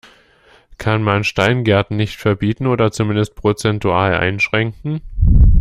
Kann 0.79 1.03
man 1.03 1.23
Steingärten 1.23 1.95
nicht 1.95 2.15
verbieten, 2.17 2.65
oder 2.65 2.91
zumindest 2.91 3.35
prozentual 3.35 4.15
einschränken? 4.17 5.01